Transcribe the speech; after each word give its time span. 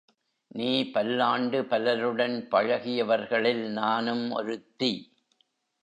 நீ, 0.47 0.91
பல்லாண்டு 0.91 1.61
பலருடன் 1.61 2.47
பழகியவர்களில் 2.51 3.69
நானும் 3.71 4.31
ஒருத்தி. 4.31 4.93